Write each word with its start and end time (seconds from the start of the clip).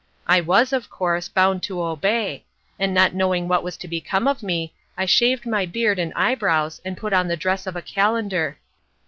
I 0.25 0.41
was, 0.41 0.73
of 0.73 0.89
course, 0.89 1.29
bound 1.29 1.61
to 1.61 1.79
obey, 1.83 2.43
and 2.79 2.91
not 2.91 3.13
knowing 3.13 3.47
what 3.47 3.61
was 3.61 3.77
to 3.77 3.87
become 3.87 4.27
of 4.27 4.41
me 4.41 4.73
I 4.97 5.05
shaved 5.05 5.45
my 5.45 5.67
beard 5.67 5.99
and 5.99 6.11
eyebrows 6.15 6.81
and 6.83 6.97
put 6.97 7.13
on 7.13 7.27
the 7.27 7.37
dress 7.37 7.67
of 7.67 7.75
a 7.75 7.83
calender. 7.83 8.57